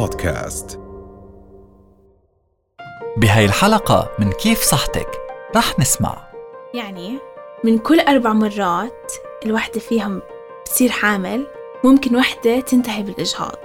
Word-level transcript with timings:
بودكاست. 0.00 0.80
بهاي 3.16 3.44
الحلقة 3.44 4.10
من 4.18 4.32
كيف 4.32 4.62
صحتك 4.62 5.08
رح 5.56 5.78
نسمع. 5.78 6.28
يعني 6.74 7.18
من 7.64 7.78
كل 7.78 8.00
أربع 8.00 8.32
مرات 8.32 9.12
الوحدة 9.46 9.80
فيهم 9.80 10.22
بتصير 10.62 10.90
حامل 10.90 11.46
ممكن 11.84 12.16
وحدة 12.16 12.60
تنتهي 12.60 13.02
بالإجهاض. 13.02 13.58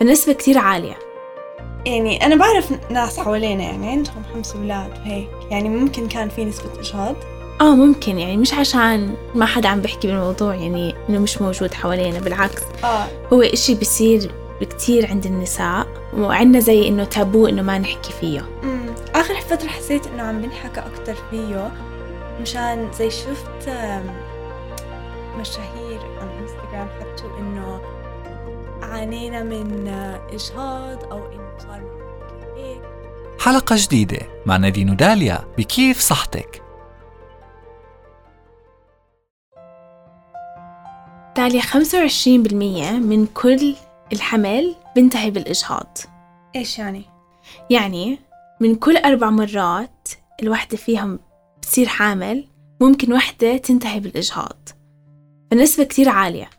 بنسبة 0.00 0.32
كتير 0.32 0.58
عالية. 0.58 0.98
يعني 1.86 2.26
أنا 2.26 2.36
بعرف 2.36 2.90
ناس 2.90 3.20
حوالينا 3.20 3.62
يعني 3.62 3.88
عندهم 3.88 4.22
خمس 4.34 4.56
أولاد 4.56 4.90
وهيك. 4.90 5.30
يعني 5.50 5.68
ممكن 5.68 6.08
كان 6.08 6.28
في 6.28 6.44
نسبة 6.44 6.80
إجهاض؟ 6.80 7.16
آه 7.60 7.74
ممكن. 7.74 8.18
يعني 8.18 8.36
مش 8.36 8.54
عشان 8.54 9.14
ما 9.34 9.46
حدا 9.46 9.68
عم 9.68 9.80
بيحكي 9.80 10.08
بالموضوع 10.08 10.54
يعني 10.54 10.94
إنه 11.08 11.18
مش 11.18 11.42
موجود 11.42 11.74
حوالينا 11.74 12.18
بالعكس. 12.18 12.62
آه. 12.84 13.06
هو 13.32 13.42
إشي 13.42 13.74
بصير 13.74 14.45
كتير 14.64 15.06
عند 15.10 15.26
النساء 15.26 15.86
وعندنا 16.16 16.60
زي 16.60 16.88
إنه 16.88 17.04
تابو 17.04 17.46
إنه 17.46 17.62
ما 17.62 17.78
نحكي 17.78 18.12
فيه. 18.12 18.44
أمم. 18.62 18.94
آخر 19.14 19.34
فترة 19.34 19.68
حسيت 19.68 20.06
إنه 20.06 20.22
عم 20.22 20.42
بنحكى 20.42 20.80
أكتر 20.80 21.14
فيه 21.30 21.70
مشان 22.40 22.88
زي 22.98 23.10
شفت 23.10 23.68
مشاهير 25.38 26.00
على 26.20 26.38
إنستغرام 26.40 26.88
حطوا 26.88 27.38
إنه 27.38 27.80
عانينا 28.82 29.42
من 29.42 29.88
آه، 29.88 30.20
إجهاض 30.32 31.04
أو 31.04 31.18
إنه 31.32 31.58
صار 31.58 31.80
معنا 31.80 32.56
هيك 32.56 32.82
حلقة 33.40 33.76
جديدة 33.78 34.18
مع 34.46 34.56
نادين 34.56 34.90
وداليا 34.90 35.44
بكيف 35.58 36.00
صحتك؟ 36.00 36.62
تالي 41.34 41.60
25% 41.60 41.66
من 42.92 43.26
كل 43.26 43.74
الحمل 44.12 44.74
بنتهي 44.96 45.30
بالإجهاض. 45.30 45.98
إيش 46.56 46.78
يعني؟ 46.78 47.02
يعني 47.70 48.18
من 48.60 48.74
كل 48.74 48.96
أربع 48.96 49.30
مرات 49.30 50.08
الوحدة 50.42 50.76
فيهم 50.76 51.18
بتصير 51.58 51.86
حامل 51.86 52.46
ممكن 52.80 53.12
وحدة 53.12 53.56
تنتهي 53.56 54.00
بالإجهاض. 54.00 54.68
بنسبة 55.50 55.84
كتير 55.84 56.08
عالية. 56.08 56.50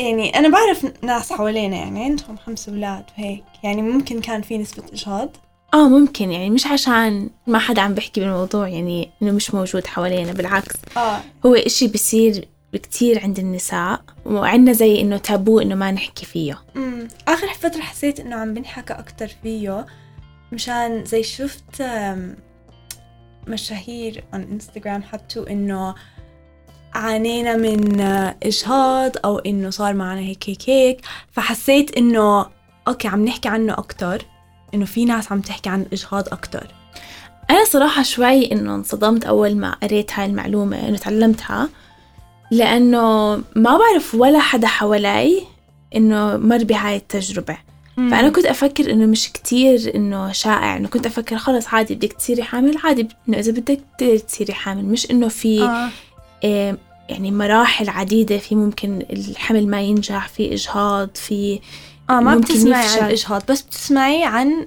يعني 0.00 0.38
أنا 0.38 0.48
بعرف 0.48 0.86
ناس 1.02 1.32
حوالينا 1.32 1.76
يعني 1.76 2.04
عندهم 2.04 2.36
خمس 2.36 2.68
أولاد 2.68 3.04
وهيك. 3.18 3.44
يعني 3.62 3.82
ممكن 3.82 4.20
كان 4.20 4.42
في 4.42 4.58
نسبة 4.58 4.82
إجهاض؟ 4.92 5.36
آه 5.74 5.88
ممكن. 5.88 6.30
يعني 6.30 6.50
مش 6.50 6.66
عشان 6.66 7.30
ما 7.46 7.58
حدا 7.58 7.82
عم 7.82 7.94
بيحكي 7.94 8.20
بالموضوع 8.20 8.68
يعني 8.68 9.10
إنه 9.22 9.32
مش 9.32 9.54
موجود 9.54 9.86
حوالينا 9.86 10.32
بالعكس. 10.32 10.76
آه. 10.96 11.20
هو 11.46 11.54
إشي 11.54 11.88
بصير 11.88 12.48
كتير 12.72 13.20
عند 13.20 13.38
النساء 13.38 14.00
وعندنا 14.26 14.72
زي 14.72 15.00
إنه 15.00 15.16
تابو 15.16 15.60
إنه 15.60 15.74
ما 15.74 15.90
نحكي 15.90 16.26
فيه. 16.26 16.58
أمم. 16.76 17.08
آخر 17.28 17.46
فترة 17.48 17.80
حسيت 17.80 18.20
إنه 18.20 18.36
عم 18.36 18.54
بنحكى 18.54 18.92
أكتر 18.92 19.28
فيه 19.42 19.86
مشان 20.52 21.04
زي 21.04 21.22
شفت 21.22 21.82
مشاهير 23.48 24.24
على 24.32 24.44
انستغرام 24.44 25.02
حطوا 25.02 25.50
إنه 25.50 25.94
عانينا 26.94 27.56
من 27.56 28.00
آه، 28.00 28.36
إجهاض 28.42 29.16
أو 29.24 29.38
إنه 29.38 29.70
صار 29.70 29.94
معنا 29.94 30.20
هيك 30.20 30.50
هيك 30.50 30.70
هيك. 30.70 31.00
فحسيت 31.32 31.96
إنه 31.96 32.46
أوكي 32.88 33.08
عم 33.08 33.24
نحكي 33.24 33.48
عنه 33.48 33.72
أكتر 33.72 34.22
إنه 34.74 34.84
في 34.84 35.04
ناس 35.04 35.32
عم 35.32 35.40
تحكي 35.40 35.68
عن 35.68 35.82
الإجهاض 35.82 36.28
أكتر. 36.28 36.66
أنا 37.50 37.64
صراحة 37.64 38.02
شوي 38.02 38.52
إنه 38.52 38.74
انصدمت 38.74 39.24
أول 39.24 39.56
ما 39.56 39.74
قريت 39.74 40.12
هاي 40.12 40.26
المعلومة 40.26 40.88
إنه 40.88 40.98
تعلمتها. 40.98 41.68
لأنه 42.50 43.36
ما 43.56 43.78
بعرف 43.78 44.14
ولا 44.14 44.38
حدا 44.38 44.66
حوالي 44.66 45.42
إنه 45.96 46.36
مر 46.36 46.64
بهاي 46.64 46.96
التجربة. 46.96 47.56
فأنا 47.96 48.28
كنت 48.28 48.46
أفكر 48.46 48.90
إنه 48.92 49.06
مش 49.06 49.32
كتير 49.32 49.92
إنه 49.94 50.32
شائع 50.32 50.76
إنه 50.76 50.88
كنت 50.88 51.06
أفكر 51.06 51.38
خلص 51.38 51.66
عادي 51.68 51.94
بدك 51.94 52.12
تصيري 52.12 52.42
حامل 52.42 52.78
عادي 52.84 53.08
إنه 53.28 53.38
إذا 53.38 53.52
بدك 53.52 53.80
تصيري 54.28 54.52
حامل. 54.52 54.84
مش 54.84 55.10
إنه 55.10 55.28
في 55.28 55.62
آه. 55.62 55.88
إيه 56.44 56.78
يعني 57.08 57.30
مراحل 57.30 57.88
عديدة 57.88 58.38
في 58.38 58.54
ممكن 58.54 59.02
الحمل 59.12 59.68
ما 59.68 59.80
ينجح 59.80 60.28
في 60.28 60.52
إجهاض 60.54 61.08
في 61.14 61.60
آه 62.10 62.20
ما 62.20 62.34
بتسمعي 62.34 62.84
يفشل. 62.84 62.98
عن 63.00 63.06
الإجهاض 63.06 63.42
بس 63.48 63.62
بتسمعي 63.62 64.24
عن 64.24 64.66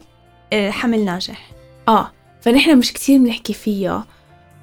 آه، 0.53 0.69
حمل 0.71 1.05
ناجح. 1.05 1.51
آه 1.87 2.11
فنحن 2.41 2.77
مش 2.77 2.93
كتير 2.93 3.19
بنحكي 3.19 3.53
فيه. 3.53 4.03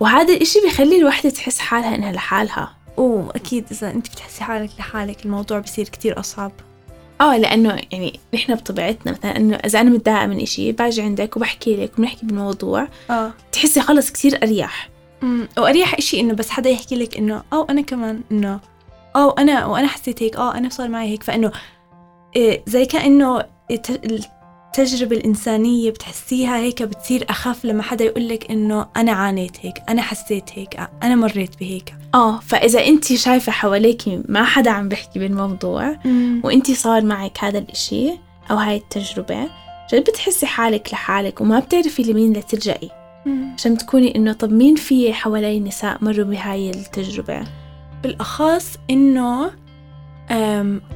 وهذا 0.01 0.35
الإشي 0.35 0.61
بيخلي 0.61 0.97
الوحدة 0.99 1.31
تحس 1.31 1.59
حالها 1.59 1.95
إنها 1.95 2.13
لحالها. 2.13 2.78
أوه 2.99 3.31
أكيد 3.37 3.65
إذا 3.71 3.91
أنت 3.91 4.09
بتحسي 4.09 4.45
حالك 4.45 4.71
لحالك 4.79 5.25
الموضوع 5.25 5.59
بصير 5.59 5.89
كتير 5.89 6.21
أصعب. 6.21 6.53
آه 7.21 7.37
لأنه 7.37 7.81
يعني 7.93 8.21
نحن 8.35 8.55
بطبيعتنا 8.55 9.13
مثلا 9.13 9.37
إنه 9.37 9.57
إذا 9.57 9.81
أنا 9.81 9.91
متضايقة 9.91 10.27
من 10.27 10.41
إشي 10.41 10.73
باجي 10.73 11.03
عندك 11.03 11.37
وبحكي 11.37 11.77
لك 11.77 11.93
وبنحكي 11.99 12.27
بالموضوع 12.27 12.89
آه. 13.11 13.33
تحسي 13.53 13.81
خلص 13.81 14.11
كتير 14.11 14.43
أريح. 14.43 14.89
أمم، 15.23 15.49
وأريح 15.59 15.95
إشي 15.95 16.21
إنه 16.21 16.35
بس 16.35 16.51
حدا 16.51 16.71
يحكي 16.71 16.97
لك 16.97 17.17
إنه 17.17 17.43
أو 17.53 17.63
أنا 17.63 17.81
كمان 17.81 18.21
إنه 18.33 18.61
أو 19.17 19.31
أنا 19.31 19.67
وأنا 19.67 19.87
حسيت 19.89 20.23
هيك 20.23 20.37
أه 20.37 20.55
أنا 20.55 20.69
صار 20.69 20.89
معي 20.89 21.09
هيك. 21.09 21.23
فإنه 21.23 21.53
إيه 22.37 22.63
زي 22.67 22.87
كأنه 22.87 23.43
الت- 23.71 24.29
التجربة 24.69 25.17
الإنسانية 25.17 25.91
بتحسيها 25.91 26.57
هيك 26.57 26.83
بتصير 26.83 27.27
أخف 27.31 27.65
لما 27.65 27.83
حدا 27.83 28.05
يقول 28.05 28.29
لك 28.29 28.51
إنه 28.51 28.87
أنا 28.97 29.13
عانيت 29.13 29.57
هيك 29.61 29.83
أنا 29.89 30.03
حسيت 30.03 30.51
هيك 30.55 30.81
أنا 31.03 31.15
مريت 31.15 31.59
بهيك. 31.61 31.95
آه 32.15 32.41
فإذا 32.41 32.87
أنت 32.87 33.05
شايفة 33.05 33.53
حواليكي 33.53 34.23
ما 34.29 34.45
حدا 34.45 34.71
عم 34.71 34.89
بيحكي 34.89 35.19
بالموضوع 35.19 35.97
وأنت 36.45 36.71
صار 36.71 37.05
معك 37.05 37.39
هذا 37.45 37.59
الإشي 37.59 38.11
أو 38.51 38.57
هاي 38.57 38.77
التجربة 38.77 39.49
جد 39.93 40.11
بتحسي 40.11 40.47
حالك 40.47 40.89
لحالك 40.93 41.41
وما 41.41 41.59
بتعرفي 41.59 42.03
لمين 42.03 42.33
لتلجئي. 42.33 42.91
عشان 43.55 43.79
تكوني 43.79 44.17
إنه 44.17 44.33
طب 44.33 44.53
مين 44.53 44.75
في 44.75 45.13
حوالي 45.13 45.61
نساء 45.61 45.99
مروا 46.01 46.25
بهاي 46.25 46.71
التجربة؟ 46.71 47.45
بالأخص 48.03 48.77
إنه 48.91 49.51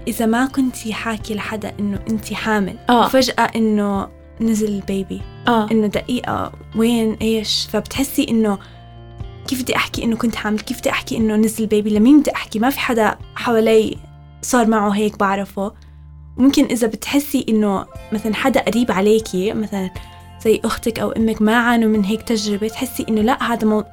إذا 0.08 0.26
ما 0.26 0.46
كنتي 0.46 0.94
حاكي 0.94 1.34
لحدا 1.34 1.72
إنه 1.80 1.98
أنت 2.10 2.32
حامل 2.32 2.78
آه. 2.90 3.06
وفجأة 3.06 3.50
إنه 3.56 4.08
نزل 4.40 4.68
البيبي 4.68 5.20
آه. 5.48 5.70
إنه 5.70 5.86
دقيقة 5.86 6.52
وين 6.76 7.12
إيش؟ 7.14 7.68
فبتحسي 7.70 8.26
إنه 8.28 8.58
كيف 9.48 9.62
بدي 9.62 9.76
أحكي 9.76 10.04
إنه 10.04 10.16
كنت 10.16 10.34
حامل؟ 10.34 10.60
كيف 10.60 10.78
بدي 10.78 10.90
أحكي 10.90 11.16
إنه 11.16 11.36
نزل 11.36 11.64
البيبي 11.64 11.90
لمين 11.90 12.20
بدي 12.20 12.32
أحكي؟ 12.34 12.58
ما 12.58 12.70
في 12.70 12.80
حدا 12.80 13.18
حوالي 13.34 13.98
صار 14.42 14.66
معه 14.66 14.90
هيك 14.90 15.18
بعرفه. 15.18 15.72
ممكن 16.36 16.64
إذا 16.64 16.86
بتحسي 16.86 17.46
إنه 17.48 17.86
مثلا 18.12 18.34
حدا 18.34 18.60
قريب 18.60 18.92
عليكي 18.92 19.52
مثلا 19.52 19.90
زي 20.44 20.60
أختك 20.64 20.98
أو 20.98 21.10
أمك 21.10 21.42
ما 21.42 21.56
عانوا 21.56 21.88
من 21.88 22.04
هيك 22.04 22.22
تجربة 22.22 22.68
تحسي 22.68 23.06
إنه 23.08 23.20
لا 23.20 23.52
هذا 23.52 23.66
مو... 23.66 23.84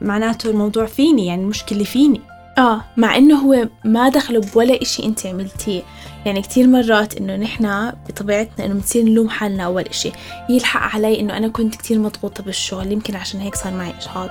معناته 0.00 0.50
الموضوع 0.50 0.86
فيني 0.86 1.26
يعني 1.26 1.42
المشكلة 1.42 1.84
فيني. 1.84 2.20
آه 2.58 2.84
مع 2.96 3.16
إنه 3.16 3.34
هو 3.34 3.68
ما 3.84 4.08
دخله 4.08 4.40
بولا 4.40 4.82
إشي 4.82 5.04
أنت 5.06 5.26
عملتيه. 5.26 5.82
يعني 6.26 6.42
كتير 6.42 6.66
مرات 6.66 7.16
إنه 7.16 7.36
نحنا 7.36 7.96
بطبيعتنا 8.08 8.64
إنه 8.66 8.74
بنصير 8.74 9.04
نلوم 9.04 9.28
حالنا 9.28 9.64
أول 9.64 9.82
إشي. 9.82 10.12
يلحق 10.48 10.94
علي 10.94 11.20
إنه 11.20 11.36
أنا 11.36 11.48
كنت 11.48 11.74
كتير 11.74 11.98
مضغوطة 11.98 12.42
بالشغل 12.42 12.92
يمكن 12.92 13.16
عشان 13.16 13.40
هيك 13.40 13.54
صار 13.54 13.72
معي 13.72 13.94
اجهاض 14.00 14.30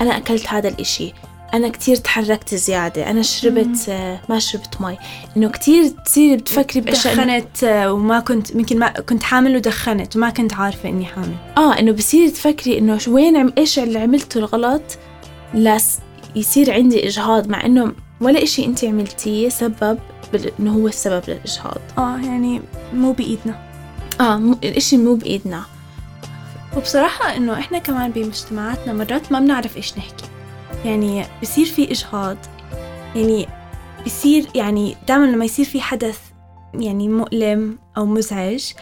أنا 0.00 0.16
أكلت 0.16 0.46
هذا 0.46 0.68
الإشي. 0.68 1.12
أنا 1.54 1.68
كتير 1.68 1.96
تحركت 1.96 2.54
زيادة. 2.54 3.10
أنا 3.10 3.22
شربت 3.22 3.88
آه 3.88 4.20
ما 4.28 4.38
شربت 4.38 4.80
مي 4.80 4.98
إنه 5.36 5.48
كتير 5.48 5.88
تصيري 6.04 6.36
بتفكري 6.36 6.80
بأشياء 6.80 7.14
دخنت 7.14 7.64
آه، 7.64 7.92
وما 7.92 8.20
كنت 8.20 8.50
يمكن 8.50 8.78
ما 8.78 8.88
كنت 8.88 9.22
حامل 9.22 9.56
ودخنت 9.56 10.16
وما 10.16 10.30
كنت 10.30 10.54
عارفة 10.54 10.88
إني 10.88 11.04
حامل. 11.04 11.34
آه 11.58 11.78
إنه 11.78 11.92
بصير 11.92 12.28
تفكري 12.28 12.78
إنه 12.78 12.98
وين 13.08 13.36
عم 13.36 13.52
إيش 13.58 13.78
اللي 13.78 13.98
عملته 13.98 14.38
الغلط 14.38 14.82
لاس 15.54 15.98
يصير 16.36 16.72
عندي 16.72 17.06
إجهاض 17.06 17.48
مع 17.48 17.66
إنه 17.66 17.92
ولا 18.20 18.42
إشي 18.42 18.64
انت 18.64 18.84
عملتيه 18.84 19.48
سبب 19.48 19.98
بال- 20.32 20.52
إنه 20.60 20.72
هو 20.72 20.88
السبب 20.88 21.22
للإجهاض. 21.28 21.78
آه 21.98 22.16
يعني 22.16 22.60
مو 22.94 23.12
بإيدنا. 23.12 23.58
آه 24.20 24.36
مو 24.36 24.56
الاشي 24.64 24.96
مو 24.96 25.14
بإيدنا. 25.14 25.62
وبصراحة 26.76 27.36
إنه 27.36 27.52
إحنا 27.58 27.78
كمان 27.78 28.10
بمجتمعاتنا 28.10 28.92
مرات 28.92 29.32
ما 29.32 29.40
بنعرف 29.40 29.76
إيش 29.76 29.98
نحكي. 29.98 30.24
يعني 30.84 31.24
بصير 31.42 31.64
في 31.66 31.90
إجهاض 31.90 32.36
يعني 33.16 33.48
بصير 34.06 34.46
يعني 34.54 34.96
دائما 35.08 35.24
لما 35.26 35.44
يصير 35.44 35.64
في 35.64 35.80
حدث 35.80 36.18
يعني 36.74 37.08
مؤلم 37.08 37.78
أو 37.96 38.06
مزعج 38.06 38.72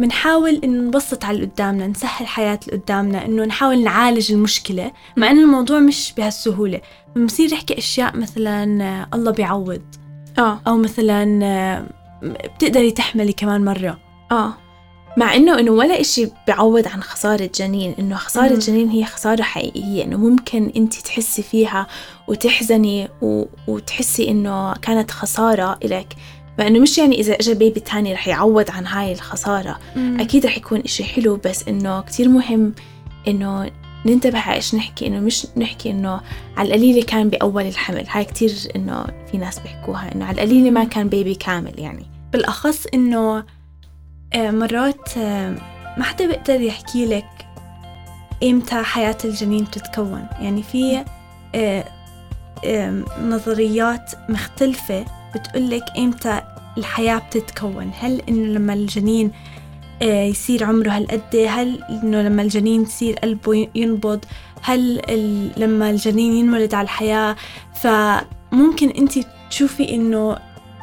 بنحاول 0.00 0.60
إنه 0.64 0.82
نبسط 0.82 1.24
على 1.24 1.36
اللي 1.36 1.46
قدامنا 1.46 1.86
نسهل 1.86 2.26
حياة 2.26 2.60
اللي 2.68 2.82
قدامنا 2.82 3.24
إنه 3.24 3.44
نحاول 3.44 3.84
نعالج 3.84 4.32
المشكلة 4.32 4.92
مع 5.16 5.30
إنه 5.30 5.42
الموضوع 5.42 5.78
مش 5.78 6.12
بهالسهولة. 6.16 6.80
بنصير 7.16 7.52
نحكي 7.52 7.78
أشياء 7.78 8.16
مثلا 8.16 8.84
آه، 8.84 9.16
الله 9.16 9.30
بيعوض. 9.30 9.82
آه. 10.38 10.60
أو 10.66 10.76
مثلا 10.76 11.40
آه، 11.44 11.86
بتقدري 12.56 12.90
تحملي 12.90 13.32
كمان 13.32 13.64
مرة. 13.64 13.98
آه. 14.32 14.52
مع 15.16 15.34
إنه 15.34 15.58
إنه 15.58 15.70
ولا 15.70 16.00
إشي 16.00 16.28
بيعوض 16.46 16.88
عن 16.88 17.02
خسارة 17.02 17.50
جنين. 17.54 17.94
إنه 17.98 18.16
خسارة 18.16 18.52
مم. 18.52 18.58
جنين 18.58 18.88
هي 18.88 19.04
خسارة 19.04 19.42
حقيقية. 19.42 20.04
إنه 20.04 20.16
ممكن 20.16 20.72
انت 20.76 20.94
تحسي 20.94 21.42
فيها 21.42 21.86
وتحزني 22.28 23.08
و... 23.22 23.44
وتحسي 23.66 24.30
إنه 24.30 24.74
كانت 24.74 25.10
خسارة 25.10 25.78
إلك. 25.84 26.14
فإنه 26.60 26.78
مش 26.78 26.98
يعني 26.98 27.20
إذا 27.20 27.34
إجا 27.34 27.52
بيبي 27.52 27.80
تاني 27.80 28.12
رح 28.12 28.28
يعوض 28.28 28.70
عن 28.70 28.86
هاي 28.86 29.12
الخسارة. 29.12 29.78
مم. 29.96 30.20
أكيد 30.20 30.46
رح 30.46 30.56
يكون 30.56 30.80
إشي 30.80 31.04
حلو 31.04 31.40
بس 31.44 31.68
إنه 31.68 32.00
كتير 32.00 32.28
مهم 32.28 32.74
إنه 33.28 33.70
ننتبه 34.06 34.38
على 34.38 34.56
إيش 34.56 34.74
نحكي. 34.74 35.06
إنه 35.06 35.20
مش 35.20 35.46
نحكي 35.56 35.90
إنه 35.90 36.20
على 36.56 36.68
القليلة 36.68 37.02
كان 37.02 37.28
بأول 37.28 37.66
الحمل. 37.66 38.06
هاي 38.08 38.24
كتير 38.24 38.52
إنه 38.76 39.06
في 39.30 39.38
ناس 39.38 39.58
بيحكوها 39.58 40.14
إنه 40.14 40.24
على 40.24 40.34
القليلة 40.34 40.70
ما 40.70 40.84
كان 40.84 41.08
بيبي 41.08 41.34
كامل 41.34 41.78
يعني. 41.78 42.06
بالأخص 42.32 42.86
إنه 42.94 43.44
آه، 44.32 44.50
مرات 44.50 45.18
آه، 45.18 45.50
ما 45.98 46.04
حدا 46.04 46.26
بيقدر 46.26 46.60
يحكي 46.60 47.06
لك 47.06 47.46
إمتى 48.42 48.82
حياة 48.82 49.18
الجنين 49.24 49.64
بتتكون. 49.64 50.26
يعني 50.40 50.62
في 50.62 51.04
آه، 51.54 51.84
نظريات 53.22 54.12
مختلفة 54.28 55.04
بتقولك 55.34 55.84
إمتى 55.98 56.42
الحياة 56.78 57.18
بتتكون. 57.18 57.90
هل 58.00 58.22
إنه 58.28 58.46
لما 58.48 58.72
الجنين 58.72 59.30
آه، 60.02 60.24
يصير 60.24 60.64
عمره 60.64 60.90
هالقد 60.90 61.36
هل 61.48 61.82
إنه 61.90 62.22
لما 62.22 62.42
الجنين 62.42 62.82
يصير 62.82 63.16
قلبه 63.16 63.68
ينبض 63.74 64.24
هل 64.62 65.02
لما 65.56 65.90
الجنين 65.90 66.32
ينولد 66.32 66.74
على 66.74 66.84
الحياة 66.84 67.36
فممكن 67.74 68.88
أنت 68.90 69.12
تشوفي 69.50 69.94
إنه 69.94 70.38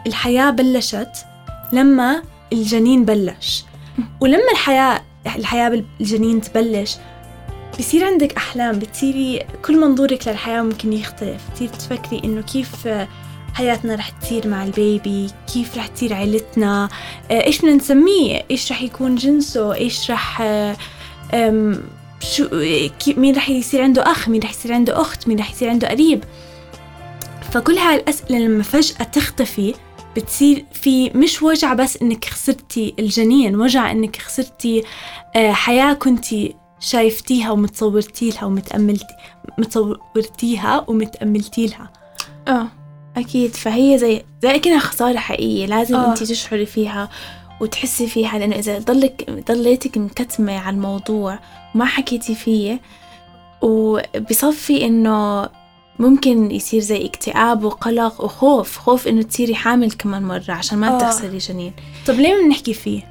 الحياة 0.07 0.49
بلشت 0.49 1.25
لما 1.73 2.23
الجنين 2.53 3.05
بلش. 3.05 3.65
ولما 4.21 4.51
الحياة 4.51 5.01
الحياة 5.35 5.69
بالجنين 5.69 6.41
تبلش 6.41 6.97
بصير 7.79 8.05
عندك 8.05 8.33
أحلام 8.35 8.79
بتصيري 8.79 9.45
كل 9.65 9.79
منظورك 9.79 10.27
للحياة 10.27 10.61
ممكن 10.61 10.93
يختلف. 10.93 11.41
بتصير 11.51 11.67
تفكري 11.67 12.21
إنه 12.23 12.41
كيف 12.41 12.87
حياتنا 13.57 13.95
رح 13.95 14.09
تصير 14.09 14.47
مع 14.47 14.63
البيبي 14.63 15.29
كيف 15.53 15.77
رح 15.77 15.87
تصير 15.87 16.13
عيلتنا 16.13 16.89
آه، 17.31 17.45
إيش 17.45 17.59
بدنا 17.59 17.73
نسميه؟ 17.73 18.45
إيش 18.51 18.71
رح 18.71 18.81
يكون 18.81 19.15
جنسه؟ 19.15 19.73
إيش 19.73 20.11
رح 20.11 20.41
آه، 20.41 20.77
شو 22.19 22.47
مين 23.07 23.35
رح 23.35 23.49
يصير 23.49 23.83
عنده 23.83 24.11
أخ؟ 24.11 24.29
مين 24.29 24.41
رح 24.43 24.49
يصير 24.49 24.73
عنده 24.73 25.01
أخت؟ 25.01 25.27
مين 25.27 25.39
رح 25.39 25.51
يصير 25.51 25.69
عنده 25.69 25.87
قريب؟ 25.87 26.23
فكل 27.51 27.77
هاي 27.77 27.95
الأسئلة 27.95 28.39
لما 28.39 28.63
فجأة 28.63 29.03
تختفي 29.03 29.73
بتصير 30.15 30.65
في 30.73 31.09
مش 31.09 31.43
وجع 31.43 31.73
بس 31.73 31.97
إنك 31.97 32.25
خسرتي 32.25 32.95
الجنين 32.99 33.55
وجع 33.55 33.91
إنك 33.91 34.15
خسرتي 34.15 34.83
آه، 35.35 35.51
حياة 35.51 35.93
كنتي 35.93 36.55
شايفتيها 36.79 37.51
ومتصورتي 37.51 38.29
لها 38.29 38.45
ومتأملتي 38.45 39.15
متصورتيها 39.57 40.85
ومتأملتي 40.87 41.65
لها 41.65 41.89
آه. 42.47 42.67
أكيد 43.17 43.55
فهي 43.55 43.97
زي 43.97 44.23
زي 44.43 44.59
كأنها 44.59 44.79
خسارة 44.79 45.17
حقيقية 45.17 45.65
لازم 45.65 45.95
آه. 45.95 46.09
انت 46.09 46.23
تشعري 46.23 46.65
فيها 46.65 47.09
وتحسي 47.61 48.07
فيها 48.07 48.39
لأنه 48.39 48.55
إذا 48.55 48.79
ضلك 48.79 49.43
ضليتك 49.47 49.97
مكتمة 49.97 50.59
على 50.59 50.75
الموضوع 50.75 51.39
وما 51.75 51.85
حكيتي 51.85 52.35
فيه 52.35 52.79
وبصفي 53.61 54.85
إنه 54.85 55.49
ممكن 55.99 56.51
يصير 56.51 56.81
زي 56.81 57.05
اكتئاب 57.05 57.63
وقلق 57.63 58.23
وخوف 58.23 58.77
خوف 58.77 59.07
إنه 59.07 59.21
تصيري 59.21 59.55
حامل 59.55 59.91
كمان 59.91 60.23
مرة 60.23 60.51
عشان 60.51 60.77
ما 60.77 60.95
آه. 60.95 60.99
تخسري 60.99 61.37
جنين 61.37 61.73
طب 62.07 62.13
ليه 62.13 62.33
ما 62.33 62.41
بنحكي 62.41 62.73
فيه؟ 62.73 63.01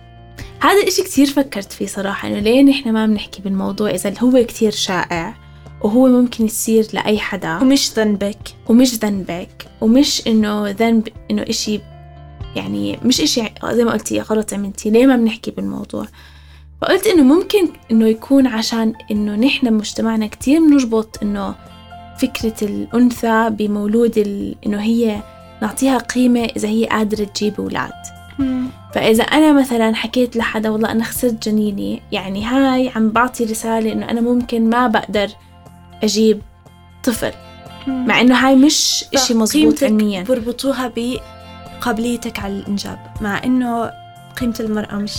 هذا 0.60 0.82
الاشي 0.82 1.02
كتير 1.02 1.26
فكرت 1.26 1.72
فيه 1.72 1.86
صراحة 1.86 2.28
إنه 2.28 2.38
ليه 2.38 2.62
نحن 2.62 2.92
ما 2.92 3.06
بنحكي 3.06 3.42
بالموضوع 3.42 3.90
إذا 3.90 4.14
هو 4.18 4.44
كتير 4.44 4.70
شائع 4.70 5.45
وهو 5.82 6.06
ممكن 6.06 6.44
يصير 6.44 6.86
لأي 6.92 7.18
حدا. 7.18 7.58
ومش 7.62 7.92
ذنبك. 7.92 8.38
ومش 8.68 8.94
ذنبك. 8.94 9.68
ومش 9.80 10.26
إنه 10.26 10.70
ذنب 10.70 11.08
إنه 11.30 11.42
إشي 11.42 11.80
يعني 12.56 12.98
مش 13.04 13.20
إشي 13.20 13.42
زي 13.70 13.84
ما 13.84 13.92
قلتي 13.92 14.20
غلط 14.20 14.54
عملتي 14.54 14.90
ليه 14.90 15.06
ما 15.06 15.16
بنحكي 15.16 15.50
بالموضوع؟ 15.50 16.06
فقلت 16.82 17.06
إنه 17.06 17.22
ممكن 17.22 17.68
إنه 17.90 18.06
يكون 18.08 18.46
عشان 18.46 18.92
إنه 19.10 19.36
نحن 19.36 19.70
بمجتمعنا 19.70 20.26
كتير 20.26 20.60
بنربط 20.60 21.18
إنه 21.22 21.54
فكرة 22.18 22.54
الأنثى 22.62 23.50
بمولود 23.50 24.18
ال... 24.18 24.54
إنه 24.66 24.80
هي 24.80 25.20
نعطيها 25.62 25.98
قيمة 25.98 26.44
إذا 26.44 26.68
هي 26.68 26.86
قادرة 26.86 27.24
تجيب 27.24 27.54
أولاد. 27.60 27.92
فإذا 28.94 29.24
أنا 29.24 29.52
مثلا 29.52 29.94
حكيت 29.94 30.36
لحدا 30.36 30.70
والله 30.70 30.92
أنا 30.92 31.04
خسرت 31.04 31.48
جنيني 31.48 32.02
يعني 32.12 32.44
هاي 32.44 32.88
عم 32.88 33.10
بعطي 33.10 33.44
رسالة 33.44 33.92
إنه 33.92 34.10
أنا 34.10 34.20
ممكن 34.20 34.70
ما 34.70 34.86
بقدر 34.86 35.28
أجيب 36.02 36.42
طفل. 37.04 37.32
مع 37.86 38.20
إنه 38.20 38.34
هاي 38.34 38.56
مش 38.56 39.04
إشي 39.14 39.34
مزبوط 39.34 39.82
علميا. 39.82 40.22
بربطوها 40.22 40.92
بقابليتك 40.96 42.38
على 42.38 42.52
الإنجاب 42.52 42.98
مع 43.20 43.44
إنه 43.44 43.90
قيمة 44.40 44.54
المرأة 44.60 44.94
مش 44.94 45.16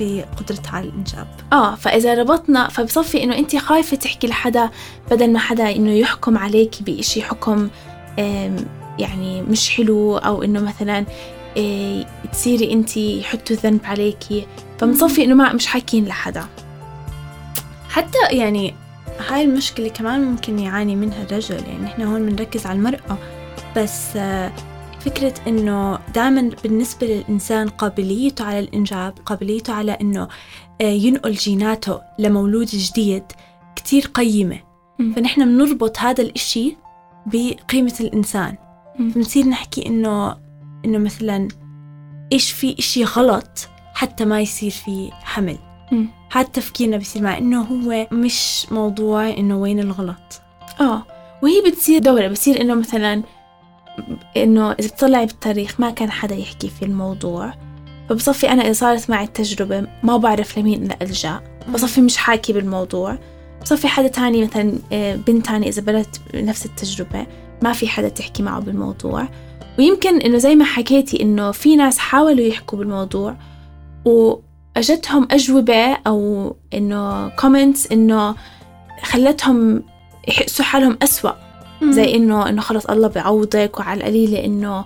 بقدرتها 0.00 0.70
على 0.76 0.88
الإنجاب. 0.88 1.26
آه 1.52 1.74
فإذا 1.74 2.14
ربطنا 2.14 2.68
فبصفي 2.68 3.22
إنه 3.22 3.38
أنت 3.38 3.56
خايفة 3.56 3.96
تحكي 3.96 4.26
لحدا 4.26 4.70
بدل 5.10 5.32
ما 5.32 5.38
حدا 5.38 5.70
إنه 5.76 5.92
يحكم 5.92 6.38
عليك 6.38 6.82
بإشي 6.82 7.22
حكم 7.22 7.68
يعني 8.98 9.42
مش 9.42 9.70
حلو 9.70 10.16
أو 10.16 10.42
إنه 10.42 10.60
مثلا 10.60 11.04
آه، 11.56 12.06
تصيري 12.32 12.72
أنت 12.72 12.96
يحطوا 12.96 13.56
الذنب 13.56 13.80
عليكي 13.84 14.46
فبنصفي 14.78 15.24
إنه 15.24 15.34
ما 15.34 15.52
مش 15.52 15.66
حاكين 15.66 16.06
لحدا. 16.06 16.46
حتى 17.90 18.18
يعني 18.30 18.74
هاي 19.28 19.44
المشكلة 19.44 19.88
كمان 19.88 20.20
ممكن 20.24 20.58
يعاني 20.58 20.96
منها 20.96 21.22
الرجل 21.22 21.64
يعني 21.68 21.86
إحنا 21.86 22.04
هون 22.04 22.26
بنركز 22.26 22.66
على 22.66 22.78
المرأة 22.78 23.18
بس 23.76 24.16
آه، 24.16 24.52
فكرة 25.00 25.34
إنه 25.46 25.98
دائما 26.14 26.50
بالنسبة 26.62 27.06
للإنسان 27.06 27.68
قابليته 27.68 28.44
على 28.44 28.58
الإنجاب 28.58 29.18
قابليته 29.26 29.72
على 29.72 29.92
إنه 29.92 30.28
آه، 30.80 30.84
ينقل 30.84 31.32
جيناته 31.32 32.00
لمولود 32.18 32.66
جديد 32.66 33.24
كتير 33.76 34.06
قيمة. 34.14 34.58
فنحن 35.16 35.44
بنربط 35.44 35.98
هذا 35.98 36.22
الإشي 36.22 36.76
بقيمة 37.26 37.94
الإنسان. 38.00 38.56
بنصير 38.98 39.46
نحكي 39.46 39.86
إنه 39.86 40.36
إنه 40.84 40.98
مثلا 40.98 41.48
إيش 42.32 42.52
في 42.52 42.78
إشي 42.78 43.04
غلط 43.04 43.68
حتى 43.94 44.24
ما 44.24 44.40
يصير 44.40 44.70
في 44.70 45.10
حمل. 45.12 45.58
هذا 46.32 46.48
تفكيرنا 46.48 46.96
بيصير 46.96 47.22
مع 47.22 47.38
إنه 47.38 47.62
هو 47.62 48.06
مش 48.12 48.66
موضوع 48.70 49.28
إنه 49.28 49.58
وين 49.58 49.78
الغلط. 49.80 50.40
آه 50.80 51.02
وهي 51.42 51.62
بتصير 51.66 51.98
دورة 51.98 52.28
بتصير 52.28 52.60
إنه 52.60 52.74
مثلا 52.74 53.22
إنه 54.36 54.72
إذا 54.72 54.88
بتطلعي 54.88 55.26
بالتاريخ 55.26 55.80
ما 55.80 55.90
كان 55.90 56.10
حدا 56.10 56.34
يحكي 56.34 56.68
في 56.68 56.84
الموضوع 56.84 57.54
فبصفي 58.08 58.48
أنا 58.50 58.62
إذا 58.62 58.72
صارت 58.72 59.10
معي 59.10 59.24
التجربة 59.24 59.86
ما 60.02 60.16
بعرف 60.16 60.58
لمين 60.58 60.88
ألجأ. 61.02 61.40
بصفي 61.74 62.00
مش 62.00 62.16
حاكي 62.16 62.52
بالموضوع. 62.52 63.18
بصفي 63.62 63.88
حدا 63.88 64.08
تاني 64.08 64.44
مثلا 64.44 64.78
آه، 64.92 65.16
بنت 65.16 65.46
تاني 65.46 65.68
إذا 65.68 65.82
بلت 65.82 66.20
نفس 66.34 66.66
التجربة 66.66 67.26
ما 67.62 67.72
في 67.72 67.88
حدا 67.88 68.08
تحكي 68.08 68.42
معه 68.42 68.60
بالموضوع. 68.60 69.28
ويمكن 69.78 70.20
إنه 70.20 70.38
زي 70.38 70.54
ما 70.54 70.64
حكيتي 70.64 71.22
إنه 71.22 71.50
في 71.50 71.76
ناس 71.76 71.98
حاولوا 71.98 72.46
يحكوا 72.46 72.78
بالموضوع 72.78 73.36
واجتهم 74.82 75.28
أجوبة 75.30 75.96
أو 76.06 76.56
إنه 76.74 77.28
كومنتس 77.28 77.86
إنه 77.92 78.34
خلتهم 79.02 79.82
يحسوا 80.28 80.64
حالهم 80.64 80.98
أسوأ. 81.02 81.30
زي 81.84 82.14
إنه 82.14 82.48
إنه 82.48 82.60
خلص 82.62 82.86
الله 82.86 83.08
بيعوضك 83.08 83.80
وعلى 83.80 84.00
القليلة 84.00 84.44
إنه 84.44 84.84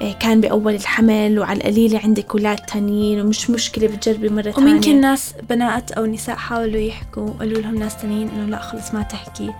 إيه، 0.00 0.12
كان 0.12 0.40
بأول 0.40 0.74
الحمل 0.74 1.38
وعلى 1.38 1.56
القليلة 1.58 2.00
عندك 2.04 2.30
أولاد 2.30 2.56
تانيين 2.56 3.20
ومش 3.20 3.50
مشكلة 3.50 3.86
بتجربي 3.88 4.28
مرة 4.28 4.50
ثانية. 4.50 4.72
وممكن 4.72 5.00
ناس 5.00 5.34
بنات 5.50 5.92
أو 5.92 6.06
نساء 6.06 6.36
حاولوا 6.36 6.80
يحكوا 6.80 7.30
قالوا 7.40 7.62
لهم 7.62 7.74
ناس 7.74 7.96
تانيين 7.96 8.28
إنه 8.28 8.46
لا 8.50 8.58
خلص 8.62 8.94
ما 8.94 9.02
تحكي. 9.02 9.50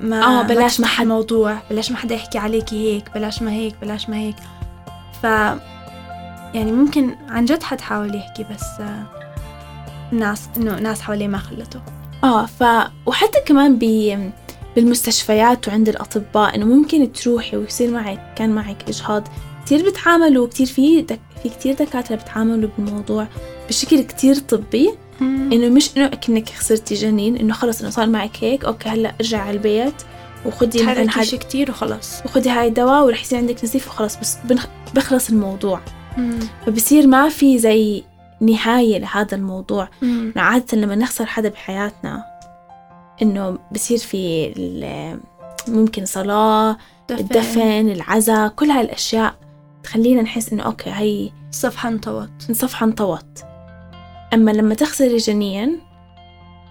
ما 0.00 0.24
آه، 0.40 0.42
بلاش 0.42 0.80
ما 0.80 0.86
حد- 0.86 1.06
موضوع 1.06 1.58
بلاش 1.70 1.90
ما 1.90 1.96
حدا 1.96 2.14
يحكي 2.14 2.38
عليكي 2.38 2.94
هيك 2.94 3.04
بلاش 3.14 3.42
ما 3.42 3.52
هيك 3.52 3.74
بلاش 3.82 4.08
ما 4.08 4.16
هيك. 4.16 4.36
ف 5.22 5.26
يعني 6.54 6.72
ممكن 6.72 7.14
عن 7.28 7.44
جد 7.44 7.62
حد 7.62 7.80
حاول 7.80 8.14
يحكي 8.14 8.44
بس 8.54 8.64
آه، 8.80 9.06
ناس 10.12 10.48
إنه 10.56 10.78
ناس 10.78 11.00
حواليه 11.00 11.28
ما 11.28 11.38
خلته. 11.38 11.80
آه 12.24 12.46
ف 12.46 12.64
وحتى 13.06 13.38
كمان 13.46 13.78
ب 13.78 13.84
بالمستشفيات 14.76 15.68
وعند 15.68 15.88
الأطباء 15.88 16.54
إنه 16.54 16.66
ممكن 16.66 17.12
تروحي 17.12 17.56
ويصير 17.56 17.90
معك 17.90 18.34
كان 18.36 18.50
معك 18.50 18.88
إجهاض. 18.88 19.28
كتير 19.64 19.90
بتعاملوا 19.90 20.46
كتير 20.46 20.66
في 20.66 21.02
دك 21.02 21.20
في 21.42 21.48
كتير 21.48 21.74
دكاترة 21.74 22.16
بتعاملوا 22.16 22.70
بالموضوع 22.78 23.26
بشكل 23.68 24.02
كتير 24.02 24.34
طبي. 24.34 24.94
إنه 25.20 25.68
مش 25.68 25.90
إنه 25.96 26.08
كأنك 26.08 26.48
خسرتي 26.48 26.94
جنين 26.94 27.36
إنه 27.36 27.54
خلص 27.54 27.80
إنه 27.80 27.90
صار 27.90 28.06
معك 28.06 28.36
هيك 28.40 28.64
okay 28.64 28.88
هلأ 28.88 29.14
ارجعي 29.20 29.40
على 29.40 29.50
البيت 29.50 29.94
وخدي 30.46 30.82
مثلا 30.82 31.24
شي 31.24 31.38
كتير 31.38 31.70
وخلص. 31.70 32.20
وخدي 32.24 32.50
هاي 32.50 32.68
الدواء 32.68 33.04
ورح 33.04 33.22
يصير 33.22 33.38
عندك 33.38 33.64
نزيف 33.64 33.88
وخلص 33.88 34.16
بس 34.16 34.36
بنخ... 34.44 34.66
بخلص 34.94 35.28
الموضوع. 35.30 35.80
فبصير 36.66 37.06
ما 37.06 37.28
في 37.28 37.58
زي 37.58 38.04
نهاية 38.40 38.98
لهذا 38.98 39.36
الموضوع. 39.36 39.88
إنه 40.02 40.32
عادة 40.42 40.78
لما 40.78 40.94
نخسر 40.94 41.26
حدا 41.26 41.48
بحياتنا 41.48 42.24
إنه 43.22 43.58
بصير 43.72 43.98
في 43.98 44.52
ممكن 45.68 46.04
صلاة 46.04 46.76
الدفن 47.10 47.88
العزاء 47.90 48.48
كل 48.48 48.70
هاي 48.70 48.80
الأشياء 48.80 49.34
تخلينا 49.82 50.22
نحس 50.22 50.52
إنه 50.52 50.62
okay 50.62 50.90
هي 50.90 51.30
الصفحة 51.50 51.88
انطوت 51.88 52.30
صفحة 52.52 52.86
انطوت 52.86 53.44
أما 54.34 54.50
لما 54.50 54.74
تخسري 54.74 55.16
جنين 55.16 55.80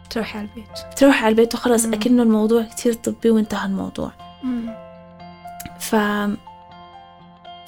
تروحي 0.09 0.37
على 0.39 0.47
البيت. 0.47 0.97
تروح 0.97 1.23
على 1.23 1.29
البيت 1.31 1.55
وخلص 1.55 1.85
مم. 1.85 1.93
أكنه 1.93 2.23
الموضوع 2.23 2.63
كتير 2.63 2.93
طبي 2.93 3.29
وانتهى 3.29 3.65
الموضوع. 3.65 4.11
ف 5.79 5.95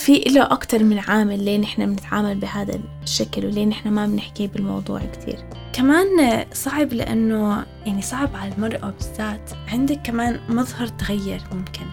في 0.06 0.14
له 0.20 0.44
أكتر 0.44 0.84
من 0.84 1.00
عامل 1.00 1.44
ليه 1.46 1.58
نحن 1.58 1.86
بنتعامل 1.86 2.36
بهذا 2.36 2.80
الشكل 3.04 3.46
وليه 3.46 3.66
نحن 3.66 3.90
ما 3.90 4.06
بنحكي 4.06 4.48
بالموضوع 4.48 5.02
كتير. 5.14 5.40
كمان 5.74 6.46
صعب 6.54 6.94
لأنه 6.94 7.66
يعني 7.86 8.02
صعب 8.02 8.36
على 8.36 8.54
المرأة 8.54 8.90
بالذات 9.00 9.50
عندك 9.68 10.00
كمان 10.04 10.40
مظهر 10.50 10.88
تغير 10.88 11.42
ممكن. 11.52 11.86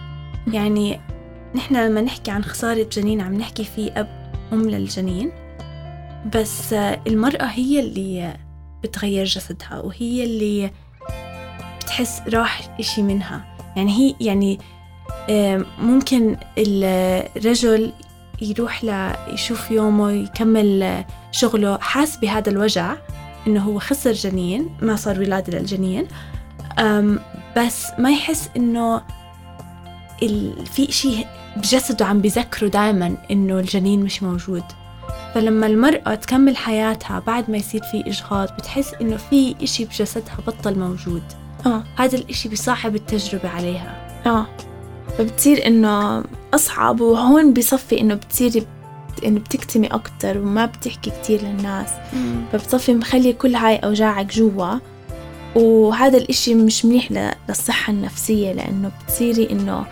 يعني 0.53 0.99
نحن 1.55 1.75
لما 1.75 2.01
نحكي 2.01 2.31
عن 2.31 2.43
خسارة 2.43 2.87
جنين 2.91 3.21
عم 3.21 3.33
نحكي 3.33 3.63
في 3.63 3.91
أب 3.91 4.33
أم 4.53 4.69
للجنين 4.69 5.31
بس 6.35 6.73
المرأة 7.07 7.45
هي 7.45 7.79
اللي 7.79 8.37
بتغير 8.83 9.25
جسدها 9.25 9.81
وهي 9.83 10.23
اللي 10.23 10.71
بتحس 11.81 12.21
راح 12.33 12.75
إشي 12.79 13.01
منها. 13.01 13.55
يعني 13.75 13.91
هي 13.91 14.15
يعني 14.21 14.59
آم، 15.29 15.65
ممكن 15.79 16.37
الرجل 16.57 17.91
يروح 18.43 18.83
ليشوف 18.83 19.71
يومه 19.71 20.11
يكمل 20.11 21.03
شغله. 21.31 21.77
حاس 21.77 22.17
بهذا 22.17 22.49
الوجع 22.49 22.95
إنه 23.47 23.61
هو 23.61 23.79
خسر 23.79 24.11
جنين 24.11 24.69
ما 24.81 24.95
صار 24.95 25.19
ولادة 25.19 25.59
للجنين. 25.59 26.07
بس 27.57 27.87
ما 27.99 28.11
يحس 28.11 28.49
ال... 30.23 30.65
في 30.65 30.91
شيء 30.91 31.27
بجسده 31.57 32.05
عم 32.05 32.19
بذكره 32.19 32.67
دائما 32.67 33.15
إنه 33.31 33.59
الجنين 33.59 34.03
مش 34.03 34.23
موجود. 34.23 34.63
فلما 35.33 35.67
المرأة 35.67 36.15
تكمل 36.15 36.57
حياتها 36.57 37.19
بعد 37.19 37.51
ما 37.51 37.57
يصير 37.57 37.83
في 37.83 38.03
إجهاض 38.07 38.49
بتحس 38.55 38.93
إنه 39.01 39.17
في 39.17 39.55
إشي 39.63 39.85
بجسدها 39.85 40.37
بطل 40.47 40.79
موجود. 40.79 41.23
آه. 41.65 41.83
هذا 41.95 42.17
الإشي 42.17 42.49
بيصعب 42.49 42.95
التجربة 42.95 43.49
عليها. 43.49 44.21
آه. 44.25 44.45
فبتصير 45.17 45.67
إنه 45.67 46.23
أصعب 46.53 47.01
وهون 47.01 47.53
بصفي 47.53 48.01
إنه 48.01 48.13
بتصيري 48.15 48.65
إنه 49.25 49.39
بتكتمي 49.39 49.87
أكتر 49.87 50.37
وما 50.37 50.65
بتحكي 50.65 51.09
كتير 51.09 51.41
للناس. 51.41 51.89
فبتصفي 52.51 52.93
مخلي 52.93 53.33
كل 53.33 53.55
هاي 53.55 53.75
أوجاعك 53.75 54.33
جوا. 54.33 54.79
وهذا 55.55 56.17
الإشي 56.17 56.55
مش 56.55 56.85
منيح 56.85 57.35
للصحة 57.49 57.93
النفسية 57.93 58.51
لأنه 58.51 58.91
بتصيري 59.05 59.51
إنه 59.51 59.85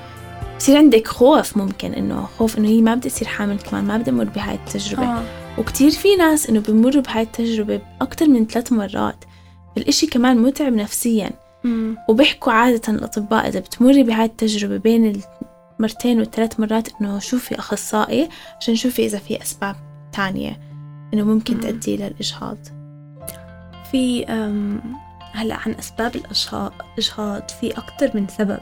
بصير 0.57 0.77
عندك 0.77 1.07
خوف 1.07 1.57
ممكن 1.57 1.93
إنه 1.93 2.27
خوف 2.37 2.57
إنه 2.57 2.67
هي 2.67 2.81
ما 2.81 2.95
بدها 2.95 3.09
تصير 3.09 3.27
حامل 3.27 3.59
كمان 3.59 3.83
ما 3.83 3.97
بدها 3.97 4.13
أمر 4.13 4.23
بهاي 4.23 4.55
التجربة. 4.55 5.03
آه. 5.03 5.23
وكتير 5.57 5.91
في 5.91 6.15
ناس 6.15 6.49
إنه 6.49 6.59
بمروا 6.59 7.01
بهاي 7.01 7.23
التجربة 7.23 7.81
أكتر 8.01 8.27
من 8.27 8.45
ثلاث 8.45 8.71
مرات. 8.71 9.25
الإشي 9.77 10.07
كمان 10.07 10.37
متعب 10.37 10.73
نفسيا. 10.73 11.31
مم. 11.63 11.97
وبيحكوا 12.07 12.53
عادة 12.53 12.93
الأطباء 12.93 13.47
إذا 13.47 13.59
بتمري 13.59 14.03
بهاي 14.03 14.25
التجربة 14.25 14.77
بين 14.77 15.21
المرتين 15.79 16.19
والثلاث 16.19 16.59
مرات 16.59 16.87
إنه 17.01 17.19
شوفي 17.19 17.59
أخصائي 17.59 18.29
عشان 18.59 18.75
شوفي 18.75 19.05
إذا 19.05 19.17
في 19.17 19.41
أسباب 19.41 19.75
تانية 20.13 20.59
إنه 21.13 21.23
ممكن 21.23 21.53
مم. 21.53 21.59
تؤدي 21.61 21.97
للإجهاض 21.97 22.57
في 23.91 24.25
هلأ 25.33 25.55
عن 25.65 25.71
أسباب 25.79 26.15
الإجهاض 26.15 26.73
إجهاض 26.97 27.49
في 27.61 27.77
أكتر 27.77 28.11
من 28.15 28.27
سبب 28.27 28.59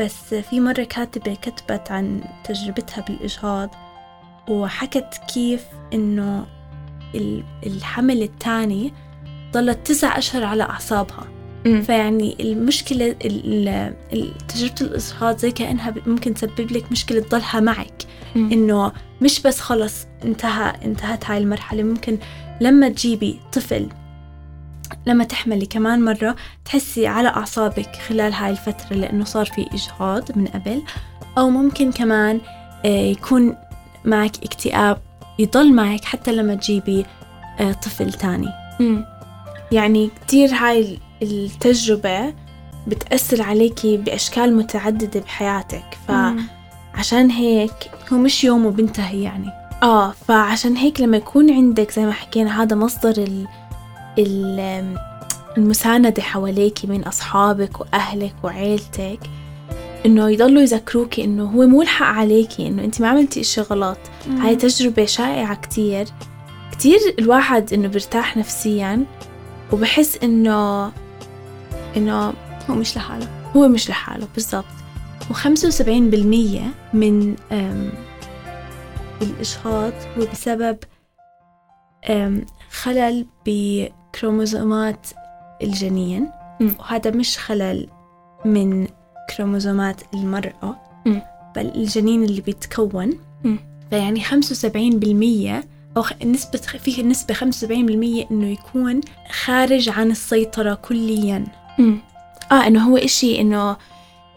بس 0.00 0.34
في 0.34 0.60
مرة 0.60 0.82
كاتبة 0.84 1.34
كتبت 1.34 1.90
عن 1.90 2.20
تجربتها 2.44 3.00
بالإجهاض 3.02 3.70
وحكت 4.48 5.20
كيف 5.34 5.64
إنه 5.94 6.46
ال- 7.14 7.44
الحمل 7.66 8.22
الثاني 8.22 8.92
ضلت 9.52 9.86
تسع 9.86 10.18
أشهر 10.18 10.44
على 10.44 10.62
أعصابها 10.62 11.24
فيعني 11.64 12.36
المشكلة 12.40 13.06
ال- 13.06 13.16
ال- 13.24 13.94
ال- 14.12 14.32
تجربة 14.48 14.74
الإجهاض 14.80 15.36
زي 15.38 15.50
كأنها 15.50 15.94
ممكن 16.06 16.34
تسبب 16.34 16.72
لك 16.72 16.92
مشكلة 16.92 17.20
تضلها 17.20 17.60
معك 17.60 18.02
مم. 18.36 18.52
إنه 18.52 18.92
مش 19.22 19.40
بس 19.40 19.60
خلص 19.60 20.06
انتهى 20.24 20.72
انتهت 20.84 21.30
هاي 21.30 21.38
المرحلة 21.38 21.82
ممكن 21.82 22.18
لما 22.60 22.88
تجيبي 22.88 23.38
طفل 23.52 23.88
لما 25.06 25.24
تحملي 25.24 25.66
كمان 25.66 26.04
مرة 26.04 26.36
تحسي 26.64 27.06
على 27.06 27.28
أعصابك 27.28 27.96
خلال 28.08 28.32
هاي 28.32 28.50
الفترة 28.50 28.96
لأنه 28.96 29.24
صار 29.24 29.46
في 29.46 29.66
إجهاض 29.72 30.38
من 30.38 30.46
قبل 30.46 30.82
أو 31.38 31.50
ممكن 31.50 31.92
كمان 31.92 32.40
آه، 32.84 32.88
يكون 32.88 33.56
معك 34.04 34.36
اكتئاب 34.44 34.98
يضل 35.38 35.72
معك 35.74 36.04
حتى 36.04 36.32
لما 36.32 36.54
تجيبي 36.54 37.06
آه، 37.60 37.72
طفل 37.72 38.12
تاني 38.12 38.48
مم. 38.80 39.04
يعني 39.72 40.10
كتير 40.26 40.48
هاي 40.54 40.98
التجربة 41.22 42.34
بتأثر 42.86 43.42
عليكي 43.42 43.96
بأشكال 43.96 44.56
متعددة 44.56 45.20
بحياتك 45.20 45.98
فعشان 46.08 47.30
هيك 47.30 47.72
هو 48.12 48.16
مش 48.18 48.44
يوم 48.44 48.66
وبنتهي 48.66 49.22
يعني. 49.22 49.50
آه 49.82 50.10
فعشان 50.10 50.76
هيك 50.76 51.00
لما 51.00 51.16
يكون 51.16 51.50
عندك 51.50 51.90
زي 51.90 52.04
ما 52.04 52.12
حكينا 52.12 52.62
هذا 52.62 52.76
مصدر 52.76 53.22
ال 53.22 53.46
ال 54.18 54.96
المساندة 55.58 56.22
حواليكي 56.22 56.86
من 56.86 57.04
أصحابك 57.04 57.80
وأهلك 57.80 58.34
وعيلتك 58.42 59.20
إنه 60.06 60.28
يضلوا 60.28 60.62
يذكروكي 60.62 61.24
إنه 61.24 61.44
هو 61.44 61.66
مو 61.66 61.82
الحق 61.82 62.06
عليكي 62.06 62.66
إنه 62.66 62.84
أنت 62.84 63.00
ما 63.00 63.08
عملتي 63.08 63.40
إشي 63.40 63.60
غلط. 63.60 63.98
هاي 64.40 64.56
تجربة 64.56 65.04
شائعة 65.04 65.54
كتير. 65.54 66.06
كتير 66.72 66.98
الواحد 67.18 67.72
إنه 67.72 67.88
برتاح 67.88 68.36
نفسيا 68.36 69.04
وبحس 69.72 70.18
إنه 70.22 70.92
إنه 71.96 72.32
هو 72.70 72.74
مش 72.74 72.96
لحاله 72.96 73.28
هو 73.56 73.68
مش 73.68 73.90
لحاله 73.90 74.28
بالضبط 74.34 74.64
و75% 75.30 75.90
من 76.94 77.36
الإجهاض 79.22 79.92
هو 80.18 80.26
بسبب 80.32 80.78
خلل 82.70 83.26
بكروموزومات 83.46 85.06
الجنين. 85.62 86.30
وهذا 86.78 87.10
مش 87.10 87.38
خلل 87.38 87.88
من 88.44 88.86
كروموزومات 89.36 90.00
المرأة. 90.14 90.76
بل 91.56 91.66
الجنين 91.74 92.22
اللي 92.24 92.40
بيتكون 92.40 93.12
مم. 93.44 93.58
فيعني 93.90 94.20
75% 94.20 95.64
أو 95.96 96.04
نسبة 96.24 96.58
فيه 96.58 97.02
نسبة 97.02 97.34
75% 97.34 98.30
إنه 98.30 98.46
يكون 98.46 99.00
خارج 99.44 99.88
عن 99.88 100.10
السيطرة 100.10 100.74
كلياً 100.74 101.44
آه 102.52 102.66
إنه 102.66 102.88
هو 102.88 102.96
إشي 102.96 103.40
إنه 103.40 103.76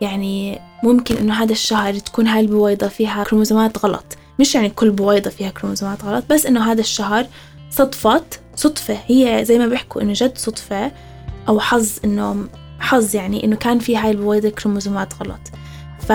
يعني 0.02 0.60
ممكن 0.84 1.16
إنه 1.18 1.34
هذا 1.34 1.52
الشهر 1.52 1.94
تكون 1.94 2.28
هاي 2.28 2.42
البويضة 2.42 2.88
فيها 2.88 3.24
كروموزومات 3.24 3.86
غلط. 3.86 4.06
مش 4.40 4.56
يعني 4.56 4.70
كل 4.70 4.92
بويضة 4.92 5.30
فيها 5.30 5.50
كروموزومات 5.50 6.04
غلط 6.04 6.26
بس 6.30 6.46
إنه 6.46 6.72
هذا 6.72 6.82
الشهر 6.82 7.28
صدفت 7.70 8.40
صدفة. 8.56 8.98
هي 9.08 9.46
زي 9.46 9.60
ما 9.60 9.68
بيحكوا 9.68 10.02
إنه 10.02 10.14
جد 10.16 10.38
صدفة 10.38 10.92
أو 11.48 11.60
حظ 11.60 11.90
إنه 12.06 12.48
حظ 12.80 13.16
يعني 13.16 13.44
إنه 13.44 13.56
كان 13.56 13.80
في 13.80 13.98
هاي 13.98 14.12
البويضة 14.12 14.50
كروموزومات 14.50 15.14
غلط. 15.14 15.40
ف 16.00 16.12